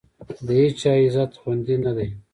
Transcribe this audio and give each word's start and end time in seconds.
د 0.45 0.47
هېچا 0.61 0.91
عزت 1.03 1.31
خوندي 1.41 1.75
نه 1.85 1.91
دی. 1.97 2.09